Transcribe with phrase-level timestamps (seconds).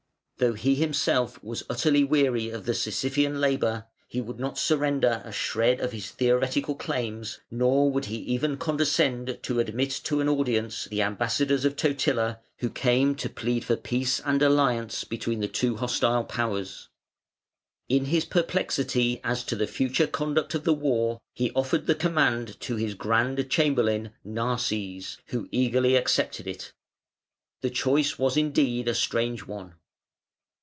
[0.37, 5.31] Though he himself was utterly weary of the Sisyphean labour, he would not surrender a
[5.31, 10.85] shred of his theoretical claims, nor would he even condescend to admit to an audience
[10.85, 15.75] the ambassadors of Totila, who came to plead for peace and alliance between the two
[15.75, 16.89] hostile powers.
[17.87, 22.59] In his perplexity as to the further conduct of the war he offered the command
[22.61, 26.73] to his Grand Chamberlain Narses, who eagerly accepted it.
[27.61, 29.75] The choice was indeed a strange one.